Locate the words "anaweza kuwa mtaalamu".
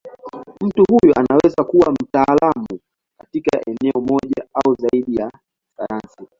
1.15-2.67